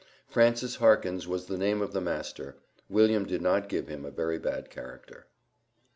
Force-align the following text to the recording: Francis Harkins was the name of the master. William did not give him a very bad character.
Francis 0.27 0.77
Harkins 0.77 1.27
was 1.27 1.45
the 1.45 1.59
name 1.59 1.79
of 1.79 1.93
the 1.93 2.01
master. 2.01 2.55
William 2.89 3.23
did 3.23 3.39
not 3.39 3.69
give 3.69 3.87
him 3.87 4.03
a 4.03 4.09
very 4.09 4.39
bad 4.39 4.71
character. 4.71 5.27